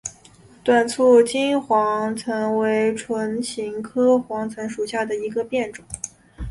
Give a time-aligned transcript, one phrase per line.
[0.63, 5.85] 短促京黄芩为唇形科黄芩属下的一个变种。